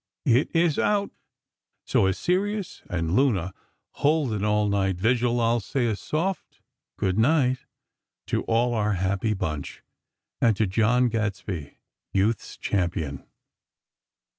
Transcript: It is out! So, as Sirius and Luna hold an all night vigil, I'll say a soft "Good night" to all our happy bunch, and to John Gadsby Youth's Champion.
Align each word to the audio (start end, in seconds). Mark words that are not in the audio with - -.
It 0.25 0.49
is 0.55 0.79
out! 0.79 1.11
So, 1.85 2.07
as 2.07 2.17
Sirius 2.17 2.81
and 2.89 3.15
Luna 3.15 3.53
hold 4.01 4.33
an 4.33 4.43
all 4.43 4.67
night 4.67 4.95
vigil, 4.95 5.39
I'll 5.39 5.59
say 5.59 5.85
a 5.85 5.95
soft 5.95 6.59
"Good 6.97 7.19
night" 7.19 7.59
to 8.25 8.41
all 8.45 8.73
our 8.73 8.93
happy 8.93 9.35
bunch, 9.35 9.83
and 10.41 10.57
to 10.57 10.65
John 10.65 11.07
Gadsby 11.07 11.77
Youth's 12.13 12.57
Champion. 12.57 13.27